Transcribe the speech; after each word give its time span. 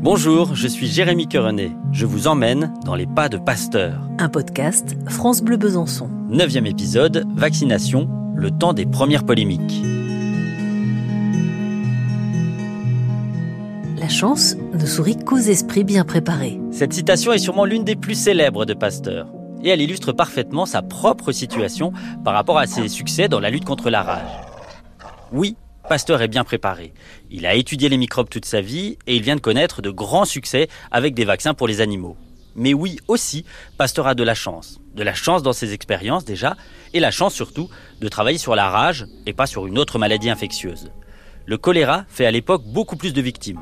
Bonjour, 0.00 0.54
je 0.54 0.68
suis 0.68 0.86
Jérémy 0.86 1.26
Querenet. 1.26 1.72
Je 1.90 2.06
vous 2.06 2.28
emmène 2.28 2.72
dans 2.84 2.94
les 2.94 3.08
pas 3.08 3.28
de 3.28 3.36
Pasteur. 3.36 4.00
Un 4.18 4.28
podcast 4.28 4.96
France 5.08 5.42
Bleu 5.42 5.56
Besançon. 5.56 6.08
Neuvième 6.30 6.66
épisode, 6.66 7.26
vaccination, 7.34 8.08
le 8.36 8.52
temps 8.52 8.74
des 8.74 8.86
premières 8.86 9.24
polémiques. 9.24 9.82
La 13.96 14.08
chance 14.08 14.54
ne 14.72 14.86
sourit 14.86 15.16
qu'aux 15.16 15.36
esprits 15.36 15.82
bien 15.82 16.04
préparés. 16.04 16.60
Cette 16.70 16.92
citation 16.92 17.32
est 17.32 17.38
sûrement 17.38 17.64
l'une 17.64 17.82
des 17.82 17.96
plus 17.96 18.14
célèbres 18.14 18.66
de 18.66 18.74
Pasteur. 18.74 19.26
Et 19.64 19.70
elle 19.70 19.80
illustre 19.80 20.12
parfaitement 20.12 20.64
sa 20.64 20.80
propre 20.80 21.32
situation 21.32 21.92
par 22.24 22.34
rapport 22.34 22.58
à 22.58 22.68
ses 22.68 22.86
succès 22.86 23.28
dans 23.28 23.40
la 23.40 23.50
lutte 23.50 23.64
contre 23.64 23.90
la 23.90 24.02
rage. 24.02 24.30
Oui, 25.32 25.56
Pasteur 25.88 26.20
est 26.20 26.28
bien 26.28 26.44
préparé. 26.44 26.92
Il 27.30 27.46
a 27.46 27.54
étudié 27.54 27.88
les 27.88 27.96
microbes 27.96 28.28
toute 28.28 28.44
sa 28.44 28.60
vie 28.60 28.98
et 29.06 29.16
il 29.16 29.22
vient 29.22 29.36
de 29.36 29.40
connaître 29.40 29.80
de 29.80 29.88
grands 29.88 30.26
succès 30.26 30.68
avec 30.90 31.14
des 31.14 31.24
vaccins 31.24 31.54
pour 31.54 31.66
les 31.66 31.80
animaux. 31.80 32.18
Mais 32.54 32.74
oui, 32.74 32.98
aussi, 33.08 33.46
Pasteur 33.78 34.06
a 34.06 34.14
de 34.14 34.22
la 34.22 34.34
chance. 34.34 34.80
De 34.94 35.02
la 35.02 35.14
chance 35.14 35.42
dans 35.42 35.54
ses 35.54 35.72
expériences 35.72 36.26
déjà, 36.26 36.56
et 36.92 37.00
la 37.00 37.10
chance 37.10 37.32
surtout 37.32 37.70
de 38.00 38.08
travailler 38.08 38.36
sur 38.36 38.54
la 38.54 38.68
rage 38.68 39.06
et 39.24 39.32
pas 39.32 39.46
sur 39.46 39.66
une 39.66 39.78
autre 39.78 39.98
maladie 39.98 40.28
infectieuse. 40.28 40.90
Le 41.46 41.56
choléra 41.56 42.04
fait 42.08 42.26
à 42.26 42.30
l'époque 42.30 42.64
beaucoup 42.66 42.96
plus 42.96 43.14
de 43.14 43.22
victimes. 43.22 43.60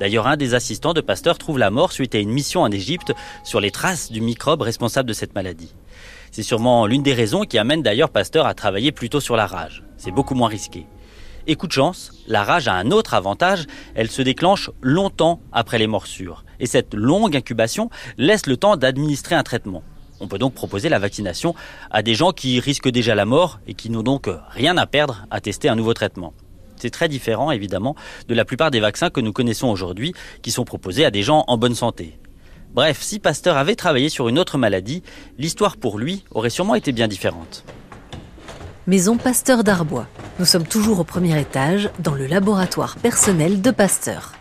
D'ailleurs, 0.00 0.26
un 0.26 0.38
des 0.38 0.54
assistants 0.54 0.94
de 0.94 1.02
Pasteur 1.02 1.36
trouve 1.36 1.58
la 1.58 1.70
mort 1.70 1.92
suite 1.92 2.14
à 2.14 2.18
une 2.18 2.30
mission 2.30 2.62
en 2.62 2.70
Égypte 2.70 3.12
sur 3.44 3.60
les 3.60 3.70
traces 3.70 4.10
du 4.10 4.22
microbe 4.22 4.62
responsable 4.62 5.08
de 5.10 5.14
cette 5.14 5.34
maladie. 5.34 5.74
C'est 6.30 6.42
sûrement 6.42 6.86
l'une 6.86 7.02
des 7.02 7.14
raisons 7.14 7.44
qui 7.44 7.58
amène 7.58 7.82
d'ailleurs 7.82 8.10
Pasteur 8.10 8.46
à 8.46 8.54
travailler 8.54 8.92
plutôt 8.92 9.20
sur 9.20 9.36
la 9.36 9.46
rage. 9.46 9.82
C'est 9.98 10.10
beaucoup 10.10 10.34
moins 10.34 10.48
risqué. 10.48 10.86
Et 11.48 11.54
coup 11.54 11.68
de 11.68 11.72
chance, 11.72 12.12
la 12.26 12.42
rage 12.42 12.66
a 12.66 12.74
un 12.74 12.90
autre 12.90 13.14
avantage, 13.14 13.66
elle 13.94 14.10
se 14.10 14.20
déclenche 14.20 14.70
longtemps 14.80 15.40
après 15.52 15.78
les 15.78 15.86
morsures. 15.86 16.44
Et 16.58 16.66
cette 16.66 16.92
longue 16.92 17.36
incubation 17.36 17.88
laisse 18.18 18.46
le 18.46 18.56
temps 18.56 18.76
d'administrer 18.76 19.36
un 19.36 19.44
traitement. 19.44 19.84
On 20.18 20.26
peut 20.26 20.38
donc 20.38 20.54
proposer 20.54 20.88
la 20.88 20.98
vaccination 20.98 21.54
à 21.90 22.02
des 22.02 22.14
gens 22.14 22.32
qui 22.32 22.58
risquent 22.58 22.88
déjà 22.88 23.14
la 23.14 23.26
mort 23.26 23.60
et 23.68 23.74
qui 23.74 23.90
n'ont 23.90 24.02
donc 24.02 24.28
rien 24.50 24.76
à 24.76 24.86
perdre 24.86 25.26
à 25.30 25.40
tester 25.40 25.68
un 25.68 25.76
nouveau 25.76 25.94
traitement. 25.94 26.32
C'est 26.76 26.90
très 26.90 27.08
différent 27.08 27.52
évidemment 27.52 27.94
de 28.26 28.34
la 28.34 28.44
plupart 28.44 28.70
des 28.70 28.80
vaccins 28.80 29.10
que 29.10 29.20
nous 29.20 29.32
connaissons 29.32 29.68
aujourd'hui 29.68 30.14
qui 30.42 30.50
sont 30.50 30.64
proposés 30.64 31.04
à 31.04 31.10
des 31.10 31.22
gens 31.22 31.44
en 31.46 31.58
bonne 31.58 31.74
santé. 31.74 32.18
Bref, 32.74 33.00
si 33.00 33.20
Pasteur 33.20 33.56
avait 33.56 33.76
travaillé 33.76 34.08
sur 34.08 34.28
une 34.28 34.38
autre 34.38 34.58
maladie, 34.58 35.02
l'histoire 35.38 35.76
pour 35.76 35.98
lui 35.98 36.24
aurait 36.32 36.50
sûrement 36.50 36.74
été 36.74 36.92
bien 36.92 37.08
différente. 37.08 37.64
Maison 38.88 39.16
Pasteur 39.16 39.64
d'Arbois. 39.64 40.06
Nous 40.38 40.44
sommes 40.44 40.64
toujours 40.64 41.00
au 41.00 41.04
premier 41.04 41.40
étage, 41.40 41.90
dans 41.98 42.14
le 42.14 42.28
laboratoire 42.28 42.94
personnel 42.94 43.60
de 43.60 43.72
Pasteur. 43.72 44.34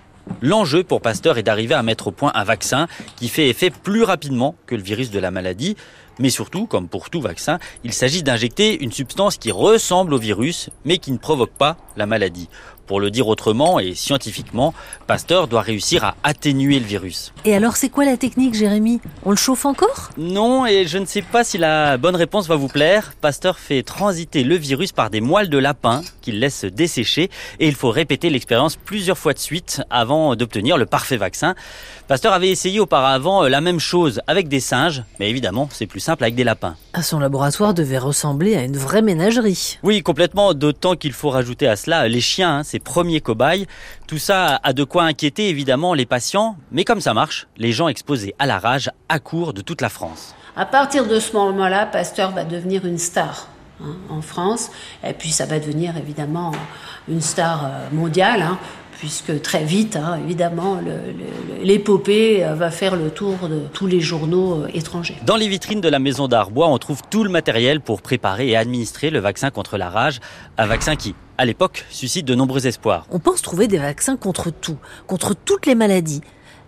L'enjeu 0.44 0.84
pour 0.84 1.02
Pasteur 1.02 1.40
est 1.40 1.44
d'arriver 1.44 1.74
à 1.74 1.82
mettre 1.82 2.08
au 2.08 2.12
point 2.12 2.32
un 2.36 2.44
vaccin 2.44 2.88
qui 3.16 3.28
fait 3.28 3.50
effet 3.50 3.72
plus 3.72 4.04
rapidement 4.04 4.54
que 4.68 4.76
le 4.76 4.84
virus 4.84 5.10
de 5.10 5.18
la 5.18 5.32
maladie. 5.32 5.76
Mais 6.20 6.30
surtout, 6.30 6.68
comme 6.68 6.88
pour 6.88 7.10
tout 7.10 7.22
vaccin, 7.22 7.58
il 7.84 7.92
s'agit 7.92 8.22
d'injecter 8.22 8.84
une 8.84 8.92
substance 8.92 9.38
qui 9.38 9.52
ressemble 9.52 10.14
au 10.14 10.20
virus, 10.20 10.70
mais 10.86 11.00
qui 11.00 11.12
ne 11.12 11.18
provoque 11.18 11.54
pas 11.58 11.76
la 11.98 12.06
maladie. 12.06 12.48
Pour 12.88 13.00
le 13.00 13.10
dire 13.10 13.28
autrement 13.28 13.80
et 13.80 13.96
scientifiquement, 13.96 14.74
Pasteur 15.08 15.48
doit 15.48 15.62
réussir 15.62 16.04
à 16.04 16.16
atténuer 16.24 16.80
le 16.80 16.86
virus. 16.86 17.34
Et 17.44 17.56
alors 17.56 17.78
c'est 17.78 17.90
quoi 17.90 18.06
la 18.06 18.18
technique, 18.18 18.54
Jérémy? 18.54 19.02
On 19.24 19.32
le 19.32 19.36
chauffe 19.36 19.66
encore? 19.66 20.10
Non, 20.18 20.66
et 20.66 20.86
je 20.86 20.98
ne 20.98 21.06
sais 21.06 21.24
pas 21.24 21.44
si 21.44 21.58
la 21.58 21.98
bonne 21.98 22.16
réponse 22.16 22.48
va 22.48 22.56
vous 22.56 22.68
plaire. 22.68 23.14
Pasteur 23.22 23.58
fait 23.58 23.82
transiter 23.82 24.44
le 24.44 24.56
virus 24.56 24.92
par 24.92 25.10
des 25.10 25.22
moelles 25.22 25.50
de 25.50 25.58
lapin 25.58 26.02
qu'il 26.22 26.40
laisse 26.40 26.66
dessécher 26.66 27.30
et 27.60 27.68
il 27.68 27.76
faut 27.76 27.90
répéter 27.90 28.30
l'expérience 28.30 28.76
plusieurs 28.76 29.18
fois 29.18 29.34
de 29.34 29.40
suite 29.40 29.82
avant 29.90 30.36
d'obtenir 30.36 30.78
le 30.78 30.86
parfait 30.86 31.18
vaccin. 31.18 31.56
Pasteur 32.08 32.34
avait 32.34 32.50
essayé 32.50 32.80
auparavant 32.80 33.48
la 33.48 33.62
même 33.62 33.80
chose 33.80 34.22
avec 34.28 34.48
des 34.48 34.60
singes, 34.60 35.04
mais 35.20 35.30
évidemment 35.30 35.70
c'est 35.72 35.88
plus 35.88 36.00
simple 36.00 36.24
avec 36.24 36.36
des 36.36 36.44
lapins. 36.44 36.76
Ah, 36.94 37.02
son 37.02 37.20
laboratoire 37.20 37.74
devait 37.74 37.98
ressembler 37.98 38.56
à 38.56 38.64
une 38.64 38.78
vraie 38.78 39.02
ménagerie. 39.02 39.80
Oui, 39.84 40.02
complètement, 40.04 40.54
d'autant 40.54 40.96
qu'il 40.96 41.14
faut 41.14 41.30
rajouter 41.30 41.68
à 41.68 41.76
cela 41.76 42.08
les 42.08 42.22
chiens, 42.22 42.60
hein, 42.60 42.64
premiers 42.80 43.22
cobayes. 43.22 43.68
Tout 44.08 44.18
ça 44.18 44.60
a 44.64 44.74
de 44.74 44.84
quoi 44.84 45.04
inquiéter 45.04 45.50
évidemment 45.50 45.94
les 45.94 46.06
patients, 46.06 46.58
mais 46.72 46.84
comme 46.84 47.02
ça 47.02 47.14
marche, 47.14 47.48
les 47.58 47.72
gens 47.72 47.88
exposés 47.88 48.36
à 48.40 48.46
la 48.46 48.60
rage 48.60 48.92
accourent 49.10 49.54
de 49.54 49.62
toute 49.62 49.82
la 49.82 49.90
France. 49.90 50.36
À 50.56 50.66
partir 50.66 51.08
de 51.08 51.20
ce 51.20 51.34
moment-là, 51.34 51.86
Pasteur 51.86 52.32
va 52.32 52.44
devenir 52.44 52.86
une 52.86 52.98
star. 52.98 53.48
Hein, 53.84 53.98
en 54.10 54.22
France, 54.22 54.72
et 55.04 55.12
puis 55.12 55.32
ça 55.32 55.46
va 55.46 55.60
devenir 55.60 55.98
évidemment 55.98 56.54
une 57.10 57.20
star 57.20 57.66
euh, 57.66 57.70
mondiale, 57.92 58.42
hein, 58.42 58.58
puisque 58.98 59.42
très 59.42 59.64
vite, 59.64 59.96
hein, 59.96 60.20
évidemment, 60.24 60.80
l'épopée 61.62 62.44
euh, 62.44 62.54
va 62.54 62.72
faire 62.72 62.96
le 62.96 63.10
tour 63.10 63.50
de 63.50 63.60
tous 63.74 63.88
les 63.88 64.00
journaux 64.00 64.64
euh, 64.64 64.68
étrangers. 64.74 65.16
Dans 65.26 65.36
les 65.36 65.48
vitrines 65.48 65.82
de 65.82 65.90
la 65.90 66.00
maison 66.00 66.28
d'Arbois, 66.28 66.68
on 66.68 66.78
trouve 66.78 67.02
tout 67.10 67.24
le 67.24 67.30
matériel 67.30 67.82
pour 67.82 68.02
préparer 68.02 68.50
et 68.50 68.58
administrer 68.58 69.10
le 69.10 69.20
vaccin 69.20 69.52
contre 69.52 69.78
la 69.78 69.90
rage, 69.90 70.20
un 70.58 70.66
vaccin 70.66 70.96
qui, 70.96 71.16
à 71.38 71.46
l'époque, 71.46 71.86
suscite 71.90 72.26
de 72.26 72.36
nombreux 72.36 72.68
espoirs. 72.68 73.06
On 73.12 73.20
pense 73.20 73.42
trouver 73.42 73.68
des 73.68 73.78
vaccins 73.78 74.18
contre 74.18 74.52
tout, 74.52 74.78
contre 75.08 75.36
toutes 75.36 75.66
les 75.66 75.76
maladies 75.76 76.22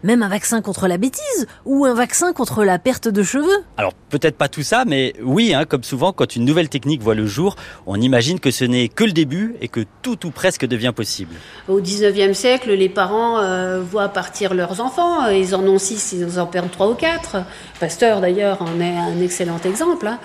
même 0.04 0.24
un 0.24 0.30
vaccin 0.30 0.62
contre 0.62 0.88
la 0.88 0.98
bêtise 0.98 1.48
ou 1.66 1.86
un 1.86 1.94
vaccin 1.94 2.34
contre 2.34 2.64
la 2.64 2.80
perte 2.80 3.08
de 3.08 3.24
cheveux 3.24 3.64
Alors 3.78 3.94
peut-être 4.10 4.38
pas 4.38 4.48
tout 4.48 4.64
ça, 4.64 4.84
mais 4.86 5.14
oui, 5.22 5.54
hein, 5.54 5.66
comme 5.66 5.84
souvent 5.84 6.14
quand 6.14 6.36
une 6.36 6.46
nouvelle 6.46 6.70
technique 6.70 7.02
voit 7.02 7.16
le 7.16 7.26
jour, 7.26 7.56
on 7.86 8.00
imagine 8.00 8.40
que 8.40 8.52
ce 8.52 8.66
n'est 8.66 8.88
que 8.88 9.04
le 9.04 9.12
début 9.12 9.56
et 9.62 9.68
que 9.68 9.82
tout 10.02 10.26
ou 10.26 10.32
presque 10.32 10.66
devient 10.66 10.94
possible. 10.96 11.36
Au 11.68 11.82
19e 11.82 12.34
siècle, 12.34 12.72
les 12.72 12.90
parents 12.90 13.40
euh, 13.40 13.82
voient 13.82 14.10
partir 14.10 14.54
leurs 14.54 14.82
enfants, 14.82 15.28
ils 15.30 15.56
en 15.56 15.64
ont 15.64 15.80
six, 15.80 16.14
ils 16.14 16.40
en 16.40 16.46
perdent 16.46 16.72
trois 16.72 16.90
ou 16.90 16.96
quatre. 16.96 17.38
Pasteur 17.80 18.22
d'ailleurs 18.22 18.62
en 18.62 18.80
est 18.80 18.98
un 18.98 19.22
excellent 19.22 19.60
exemple. 19.64 20.08
Hein. 20.08 20.20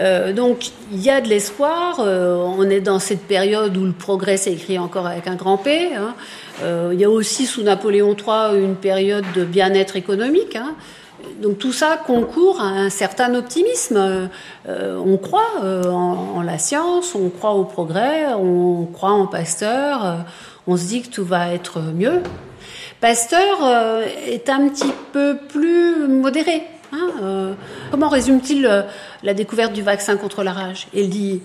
Euh, 0.00 0.32
donc 0.32 0.70
il 0.92 1.02
y 1.02 1.10
a 1.10 1.20
de 1.20 1.28
l'espoir. 1.28 2.00
Euh, 2.00 2.36
on 2.36 2.68
est 2.70 2.80
dans 2.80 2.98
cette 2.98 3.22
période 3.22 3.76
où 3.76 3.84
le 3.84 3.92
progrès 3.92 4.36
s'écrit 4.36 4.78
encore 4.78 5.06
avec 5.06 5.26
un 5.26 5.34
grand 5.34 5.58
P. 5.58 5.94
Hein. 5.94 6.14
Euh, 6.62 6.90
il 6.92 7.00
y 7.00 7.04
a 7.04 7.10
aussi 7.10 7.46
sous 7.46 7.62
Napoléon 7.62 8.16
III 8.16 8.58
une 8.58 8.76
période 8.76 9.24
de 9.34 9.44
bien-être 9.44 9.96
économique. 9.96 10.56
Hein. 10.56 10.74
Donc 11.42 11.58
tout 11.58 11.72
ça 11.72 11.98
concourt 11.98 12.60
à 12.62 12.68
un 12.68 12.88
certain 12.88 13.34
optimisme. 13.34 14.30
on 14.66 15.16
croit 15.18 15.60
en, 15.62 16.40
la 16.40 16.56
science, 16.56 17.14
on 17.14 17.28
croit 17.28 17.52
au 17.52 17.64
progrès, 17.64 18.32
on 18.32 18.86
croit 18.86 19.10
en 19.10 19.26
Pasteur, 19.26 20.24
on 20.66 20.78
se 20.78 20.86
dit 20.86 21.02
que 21.02 21.08
tout 21.08 21.24
va 21.24 21.52
être 21.52 21.80
mieux. 21.80 22.22
Pasteur 23.02 23.58
est 24.26 24.48
un 24.48 24.68
petit 24.70 24.92
peu 25.12 25.36
plus 25.36 26.08
modéré. 26.08 26.62
Hein, 26.92 27.10
euh, 27.22 27.54
comment 27.90 28.08
résume-t-il 28.08 28.66
euh, 28.66 28.82
la 29.22 29.34
découverte 29.34 29.72
du 29.72 29.82
vaccin 29.82 30.16
contre 30.16 30.42
la 30.42 30.52
rage? 30.52 30.88
Il 30.92 31.08
dit 31.08 31.42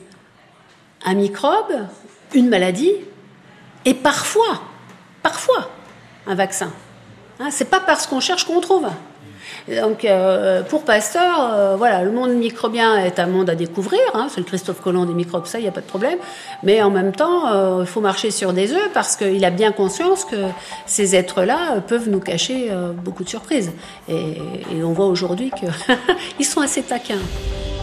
un 1.05 1.13
microbe, 1.13 1.87
une 2.33 2.49
maladie, 2.49 2.93
et 3.85 3.93
parfois, 3.93 4.63
parfois, 5.21 5.69
un 6.25 6.35
vaccin. 6.35 6.71
Hein, 7.39 7.49
c'est 7.51 7.69
pas 7.69 7.79
parce 7.79 8.07
qu'on 8.07 8.19
cherche 8.19 8.45
qu'on 8.45 8.59
trouve. 8.59 8.87
Donc, 9.67 10.05
euh, 10.05 10.63
pour 10.63 10.83
Pasteur, 10.83 11.53
euh, 11.53 11.75
voilà, 11.75 12.03
le 12.03 12.11
monde 12.11 12.31
microbien 12.31 12.97
est 12.97 13.19
un 13.19 13.27
monde 13.27 13.49
à 13.49 13.55
découvrir. 13.55 13.99
Hein, 14.13 14.27
c'est 14.29 14.39
le 14.39 14.45
Christophe 14.45 14.81
Colomb 14.81 15.05
des 15.05 15.13
microbes, 15.13 15.45
ça, 15.45 15.59
il 15.59 15.63
n'y 15.63 15.67
a 15.67 15.71
pas 15.71 15.81
de 15.81 15.85
problème. 15.85 16.17
Mais 16.63 16.81
en 16.81 16.91
même 16.91 17.11
temps, 17.11 17.51
euh, 17.51 17.81
il 17.81 17.87
faut 17.87 18.01
marcher 18.01 18.31
sur 18.31 18.53
des 18.53 18.73
œufs 18.73 18.89
parce 18.93 19.15
qu'il 19.15 19.43
a 19.43 19.49
bien 19.49 19.71
conscience 19.71 20.25
que 20.25 20.35
ces 20.85 21.15
êtres-là 21.15 21.81
peuvent 21.87 22.09
nous 22.09 22.19
cacher 22.19 22.71
beaucoup 23.03 23.23
de 23.23 23.29
surprises. 23.29 23.71
Et, 24.07 24.37
et 24.71 24.83
on 24.83 24.93
voit 24.93 25.07
aujourd'hui 25.07 25.51
qu'ils 26.37 26.45
sont 26.45 26.61
assez 26.61 26.83
taquins. 26.83 27.15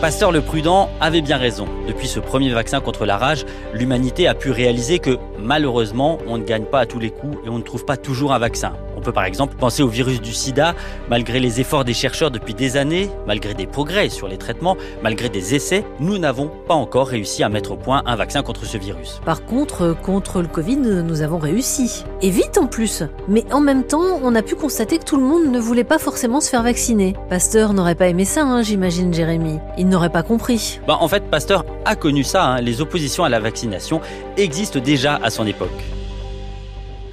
Pasteur 0.02 0.32
le 0.32 0.40
Prudent 0.40 0.90
avait 1.00 1.20
bien 1.20 1.36
raison. 1.36 1.68
Depuis 1.86 2.08
ce 2.08 2.18
premier 2.18 2.52
vaccin 2.52 2.80
contre 2.80 3.06
la 3.06 3.16
rage, 3.16 3.46
l'humanité 3.72 4.26
a 4.26 4.34
pu 4.34 4.50
réaliser 4.50 4.98
que 4.98 5.16
malheureusement, 5.38 6.18
on 6.26 6.38
ne 6.38 6.42
gagne 6.42 6.64
pas 6.64 6.80
à 6.80 6.86
tous 6.86 6.98
les 6.98 7.10
coups 7.10 7.38
et 7.46 7.48
on 7.48 7.58
ne 7.58 7.62
trouve 7.62 7.84
pas 7.84 7.96
toujours 7.96 8.32
un 8.32 8.40
vaccin. 8.40 8.72
On 9.02 9.04
peut 9.04 9.10
par 9.10 9.25
exemple 9.25 9.56
penser 9.56 9.82
au 9.82 9.88
virus 9.88 10.20
du 10.20 10.32
sida. 10.32 10.76
Malgré 11.10 11.40
les 11.40 11.60
efforts 11.60 11.84
des 11.84 11.93
chercheurs 11.93 12.31
depuis 12.31 12.54
des 12.54 12.76
années, 12.76 13.10
malgré 13.26 13.52
des 13.52 13.66
progrès 13.66 14.10
sur 14.10 14.28
les 14.28 14.38
traitements, 14.38 14.76
malgré 15.02 15.28
des 15.28 15.56
essais, 15.56 15.84
nous 15.99 16.19
n'avons 16.19 16.49
pas 16.69 16.75
encore 16.75 17.08
réussi 17.08 17.43
à 17.43 17.49
mettre 17.49 17.72
au 17.72 17.76
point 17.76 18.04
un 18.06 18.14
vaccin 18.14 18.44
contre 18.44 18.64
ce 18.64 18.78
virus. 18.78 19.20
Par 19.25 19.44
contre, 19.44 19.96
contre 20.00 20.40
le 20.40 20.46
Covid, 20.46 20.76
nous 20.76 21.20
avons 21.20 21.38
réussi. 21.38 22.04
Et 22.20 22.31
vite 22.31 22.58
en 22.58 22.69
plus. 22.69 23.02
Mais 23.26 23.44
en 23.52 23.60
même 23.60 23.82
temps, 23.82 24.20
on 24.22 24.37
a 24.37 24.43
pu 24.43 24.54
constater 24.54 24.99
que 24.99 25.04
tout 25.04 25.16
le 25.16 25.25
monde 25.25 25.50
ne 25.50 25.58
voulait 25.58 25.82
pas 25.82 25.99
forcément 25.99 26.40
se 26.40 26.49
faire 26.49 26.62
vacciner. 26.62 27.16
Pasteur 27.28 27.72
n'aurait 27.72 27.96
pas 27.96 28.06
aimé 28.06 28.25
ça, 28.25 28.44
hein, 28.44 28.62
j'imagine, 28.62 29.12
Jérémy. 29.12 29.58
Il 29.78 29.88
n'aurait 29.88 30.12
pas 30.12 30.22
compris. 30.22 30.78
Bah, 30.87 30.99
en 31.00 31.08
fait, 31.08 31.25
Pasteur 31.28 31.64
a 31.87 31.96
connu 31.96 32.22
ça. 32.22 32.44
Hein. 32.44 32.60
Les 32.60 32.81
oppositions 32.81 33.25
à 33.25 33.28
la 33.28 33.40
vaccination 33.40 34.00
existent 34.37 34.78
déjà 34.78 35.19
à 35.25 35.31
son 35.31 35.44
époque. 35.44 35.70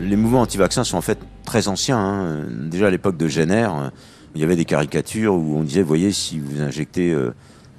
Les 0.01 0.15
mouvements 0.15 0.41
anti-vaccins 0.41 0.86
sont 0.86 0.97
en 0.97 1.01
fait 1.01 1.18
très 1.50 1.68
anciens. 1.68 1.98
Hein. 1.98 2.46
Déjà 2.48 2.88
à 2.88 2.90
l'époque 2.92 3.18
de 3.18 3.28
Jenner, 3.28 3.68
il 4.36 4.42
y 4.42 4.44
avait 4.44 4.56
des 4.56 4.66
caricatures 4.66 5.34
où 5.34 5.57
on 5.57 5.63
disait, 5.63 5.81
voyez, 5.81 6.12
si 6.12 6.38
vous 6.40 6.62
injectez 6.62 7.12
euh, 7.12 7.34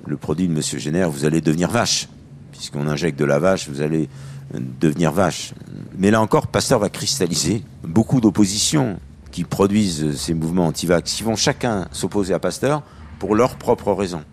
le 0.07 0.17
produit 0.17 0.49
de 0.49 0.53
Monsieur 0.53 0.79
Jenner, 0.81 1.07
vous 1.09 1.25
allez 1.25 1.41
devenir 1.41 1.71
vache. 1.71 2.09
Puisqu'on 2.51 2.89
injecte 2.89 3.17
de 3.17 3.25
la 3.25 3.39
vache, 3.39 3.69
vous 3.69 3.81
allez 3.81 4.09
euh, 4.55 4.59
devenir 4.81 5.13
vache. 5.13 5.55
Mais 5.97 6.11
là 6.11 6.21
encore, 6.21 6.49
Pasteur 6.49 6.81
va 6.81 6.89
cristalliser 6.89 7.63
beaucoup 7.85 8.21
d'opposition. 8.21 8.99
qui 9.31 9.45
produisent 9.45 10.17
ces 10.17 10.35
mouvements 10.35 10.67
anti-vax, 10.67 11.21
ils 11.21 11.25
vont 11.25 11.37
chacun 11.37 11.87
s'opposer 11.93 12.35
à 12.35 12.41
Pasteur 12.41 12.83
pour 13.21 13.37
leurs 13.37 13.55
propres 13.55 13.93
raisons. 13.93 14.25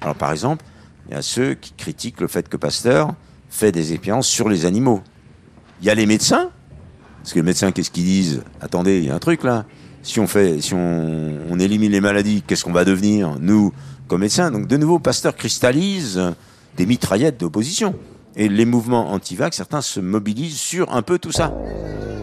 Alors 0.00 0.14
par 0.14 0.32
exemple, 0.32 0.64
il 1.06 1.12
y 1.12 1.18
a 1.18 1.20
ceux 1.20 1.52
qui 1.52 1.74
critiquent 1.74 2.22
le 2.22 2.28
fait 2.28 2.48
que 2.48 2.56
Pasteur 2.56 3.12
fait 3.50 3.72
des 3.72 3.92
expériences 3.92 4.26
sur 4.26 4.48
les 4.48 4.64
animaux. 4.64 5.02
Il 5.82 5.86
y 5.86 5.90
a 5.90 5.94
les 5.94 6.06
médecins, 6.06 6.48
parce 7.22 7.32
que 7.32 7.38
les 7.38 7.44
médecins, 7.44 7.72
qu'est-ce 7.72 7.90
qu'ils 7.90 8.04
disent 8.04 8.42
Attendez, 8.60 8.98
il 8.98 9.04
y 9.04 9.10
a 9.10 9.14
un 9.14 9.18
truc 9.18 9.44
là. 9.44 9.64
Si 10.02 10.20
on 10.20 10.26
fait, 10.26 10.60
si 10.60 10.74
on, 10.74 11.38
on 11.50 11.58
élimine 11.58 11.92
les 11.92 12.00
maladies, 12.00 12.42
qu'est-ce 12.46 12.64
qu'on 12.64 12.72
va 12.72 12.84
devenir 12.84 13.36
nous 13.40 13.72
comme 14.06 14.22
médecins 14.22 14.50
Donc 14.50 14.66
de 14.66 14.76
nouveau, 14.76 14.98
Pasteur 14.98 15.36
cristallise 15.36 16.20
des 16.76 16.86
mitraillettes 16.86 17.38
d'opposition. 17.38 17.94
Et 18.36 18.48
les 18.48 18.64
mouvements 18.64 19.12
anti-vax, 19.12 19.56
certains 19.56 19.82
se 19.82 20.00
mobilisent 20.00 20.60
sur 20.60 20.94
un 20.94 21.02
peu 21.02 21.18
tout 21.18 21.32
ça. 21.32 21.52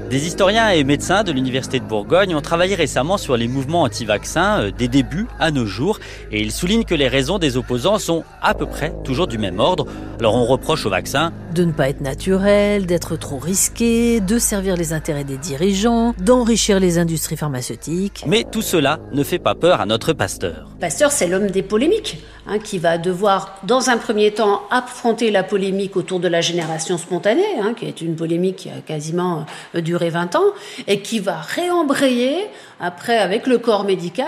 Des 0.10 0.28
historiens 0.28 0.70
et 0.70 0.84
médecins 0.84 1.24
de 1.24 1.32
l'Université 1.32 1.80
de 1.80 1.86
Bourgogne 1.86 2.36
ont 2.36 2.42
travaillé 2.42 2.76
récemment 2.76 3.18
sur 3.18 3.38
les 3.38 3.48
mouvements 3.48 3.82
anti-vaccins 3.82 4.62
euh, 4.62 4.72
des 4.72 4.88
débuts 4.88 5.26
à 5.40 5.50
nos 5.50 5.66
jours 5.66 6.00
et 6.32 6.42
ils 6.42 6.52
soulignent 6.52 6.84
que 6.84 6.94
les 6.94 7.08
raisons 7.08 7.40
des 7.40 7.58
opposants 7.58 7.98
sont 7.98 8.24
à 8.40 8.54
peu 8.54 8.68
près 8.68 8.94
toujours 9.04 9.26
du 9.26 9.40
même 9.40 9.60
ordre. 9.60 9.88
Alors 10.20 10.36
on 10.36 10.46
reproche 10.46 10.86
aux 10.86 10.92
vaccins 10.92 11.34
de 11.56 11.64
ne 11.64 11.72
pas 11.72 11.90
être 11.90 12.02
naturel, 12.02 12.86
d'être 12.86 13.16
trop 13.16 13.40
risqué, 13.40 14.20
de 14.20 14.38
servir 14.38 14.76
les 14.76 14.94
intérêts 14.94 15.24
des 15.24 15.38
dirigeants, 15.38 16.14
d'enrichir 16.20 16.80
les 16.80 17.00
industries 17.00 17.38
pharmaceutiques. 17.38 18.24
Mais 18.28 18.46
tout 18.50 18.62
cela 18.62 19.00
ne 19.14 19.24
fait 19.24 19.40
pas 19.40 19.56
peur 19.56 19.82
à 19.82 19.86
notre 19.86 20.14
pasteur. 20.14 20.70
Pasteur, 20.80 21.12
c'est 21.12 21.28
l'homme 21.28 21.48
des 21.48 21.64
polémiques, 21.64 22.22
hein, 22.48 22.60
qui 22.60 22.78
va 22.78 22.98
devoir, 22.98 23.60
dans 23.64 23.90
un 23.90 23.98
premier 23.98 24.32
temps, 24.32 24.64
affronter 24.72 25.32
la 25.32 25.44
polémique 25.44 25.96
autour 25.96 26.20
de 26.20 26.28
la 26.28 26.42
génération 26.42 26.98
spontanée, 26.98 27.60
hein, 27.62 27.74
qui 27.74 27.86
est 27.86 28.02
une 28.02 28.16
polémique 28.16 28.56
qui 28.58 28.70
a 28.70 28.82
quasiment 28.86 29.46
euh, 29.76 29.82
duré 29.82 30.10
20 30.10 30.36
ans, 30.36 30.54
et 30.88 31.02
qui 31.02 31.20
va 31.20 31.38
réembrayer 31.38 32.48
après 32.80 33.18
avec 33.18 33.48
le 33.48 33.58
corps 33.58 33.84
médical 33.84 34.28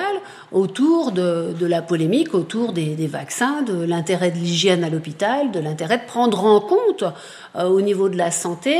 autour 0.51 1.11
de, 1.11 1.53
la 1.61 1.81
polémique, 1.81 2.33
autour 2.33 2.73
des, 2.73 2.95
vaccins, 3.07 3.61
de 3.61 3.83
l'intérêt 3.83 4.31
de 4.31 4.37
l'hygiène 4.37 4.83
à 4.83 4.89
l'hôpital, 4.89 5.51
de 5.51 5.59
l'intérêt 5.59 5.97
de 5.97 6.05
prendre 6.05 6.45
en 6.45 6.59
compte 6.59 7.03
euh, 7.55 7.65
au 7.65 7.81
niveau 7.81 8.09
de 8.09 8.17
la 8.17 8.31
santé 8.31 8.77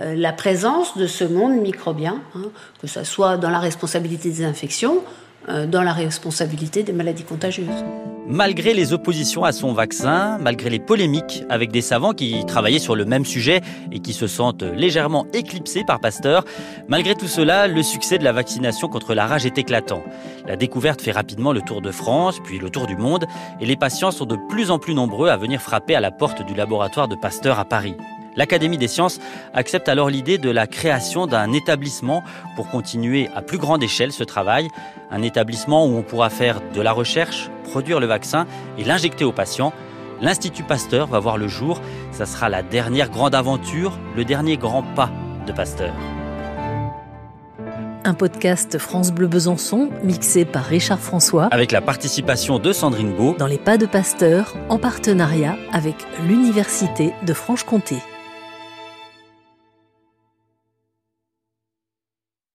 euh, 0.00 0.14
la 0.14 0.32
présence 0.32 0.96
de 0.96 1.06
ce 1.06 1.24
monde 1.24 1.60
microbien, 1.60 2.20
hein, 2.36 2.50
que 2.80 2.86
ce 2.86 3.02
soit 3.02 3.36
dans 3.36 3.50
la 3.50 3.58
responsabilité 3.58 4.30
des 4.30 4.44
infections, 4.44 5.02
dans 5.48 5.82
la 5.82 5.92
responsabilité 5.92 6.82
des 6.82 6.92
maladies 6.92 7.24
contagieuses. 7.24 7.84
Malgré 8.32 8.74
les 8.74 8.92
oppositions 8.92 9.42
à 9.42 9.50
son 9.50 9.72
vaccin, 9.72 10.38
malgré 10.38 10.70
les 10.70 10.78
polémiques 10.78 11.42
avec 11.48 11.72
des 11.72 11.80
savants 11.80 12.12
qui 12.12 12.44
travaillaient 12.46 12.78
sur 12.78 12.94
le 12.94 13.04
même 13.04 13.24
sujet 13.24 13.60
et 13.90 13.98
qui 13.98 14.12
se 14.12 14.28
sentent 14.28 14.62
légèrement 14.62 15.26
éclipsés 15.32 15.82
par 15.84 15.98
Pasteur, 15.98 16.44
malgré 16.86 17.16
tout 17.16 17.26
cela, 17.26 17.66
le 17.66 17.82
succès 17.82 18.18
de 18.18 18.24
la 18.24 18.30
vaccination 18.30 18.86
contre 18.86 19.14
la 19.14 19.26
rage 19.26 19.46
est 19.46 19.58
éclatant. 19.58 20.04
La 20.46 20.54
découverte 20.54 21.02
fait 21.02 21.10
rapidement 21.10 21.52
le 21.52 21.60
tour 21.60 21.82
de 21.82 21.90
France, 21.90 22.38
puis 22.44 22.60
le 22.60 22.70
tour 22.70 22.86
du 22.86 22.96
monde, 22.96 23.26
et 23.60 23.66
les 23.66 23.76
patients 23.76 24.12
sont 24.12 24.26
de 24.26 24.36
plus 24.48 24.70
en 24.70 24.78
plus 24.78 24.94
nombreux 24.94 25.28
à 25.28 25.36
venir 25.36 25.60
frapper 25.60 25.96
à 25.96 26.00
la 26.00 26.12
porte 26.12 26.46
du 26.46 26.54
laboratoire 26.54 27.08
de 27.08 27.16
Pasteur 27.16 27.58
à 27.58 27.64
Paris. 27.64 27.96
L'Académie 28.36 28.78
des 28.78 28.88
sciences 28.88 29.20
accepte 29.54 29.88
alors 29.88 30.08
l'idée 30.08 30.38
de 30.38 30.50
la 30.50 30.66
création 30.66 31.26
d'un 31.26 31.52
établissement 31.52 32.22
pour 32.56 32.68
continuer 32.68 33.28
à 33.34 33.42
plus 33.42 33.58
grande 33.58 33.82
échelle 33.82 34.12
ce 34.12 34.24
travail, 34.24 34.68
un 35.10 35.22
établissement 35.22 35.86
où 35.86 35.96
on 35.96 36.02
pourra 36.02 36.30
faire 36.30 36.60
de 36.74 36.80
la 36.80 36.92
recherche, 36.92 37.50
produire 37.64 38.00
le 38.00 38.06
vaccin 38.06 38.46
et 38.78 38.84
l'injecter 38.84 39.24
aux 39.24 39.32
patients. 39.32 39.72
L'Institut 40.20 40.64
Pasteur 40.64 41.06
va 41.06 41.18
voir 41.18 41.38
le 41.38 41.48
jour, 41.48 41.80
ça 42.12 42.26
sera 42.26 42.48
la 42.48 42.62
dernière 42.62 43.10
grande 43.10 43.34
aventure, 43.34 43.98
le 44.16 44.24
dernier 44.24 44.56
grand 44.56 44.82
pas 44.82 45.10
de 45.46 45.52
Pasteur. 45.52 45.94
Un 48.02 48.14
podcast 48.14 48.78
France 48.78 49.12
Bleu 49.12 49.26
Besançon, 49.26 49.90
mixé 50.02 50.44
par 50.44 50.64
Richard 50.64 51.00
François. 51.00 51.48
Avec 51.50 51.70
la 51.70 51.80
participation 51.80 52.58
de 52.58 52.72
Sandrine 52.72 53.12
Beau. 53.14 53.34
Dans 53.38 53.46
les 53.46 53.58
pas 53.58 53.76
de 53.76 53.86
Pasteur, 53.86 54.56
en 54.68 54.78
partenariat 54.78 55.56
avec 55.72 55.96
l'Université 56.26 57.12
de 57.26 57.34
Franche-Comté. 57.34 57.96